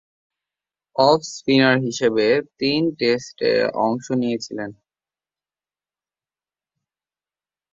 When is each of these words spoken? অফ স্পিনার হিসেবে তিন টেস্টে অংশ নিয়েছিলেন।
অফ 0.95 1.19
স্পিনার 1.35 1.75
হিসেবে 1.79 2.27
তিন 2.59 2.81
টেস্টে 2.99 3.51
অংশ 3.79 4.05
নিয়েছিলেন। 4.21 4.71